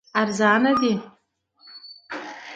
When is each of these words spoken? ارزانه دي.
ارزانه 0.21 0.71
دي. 0.81 0.93